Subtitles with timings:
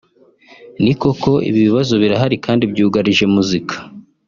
[0.83, 3.75] Nikoko ibi bibazo birahari kandi byugarije muzika